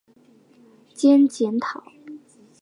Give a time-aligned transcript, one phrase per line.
[0.95, 1.83] 兼检讨。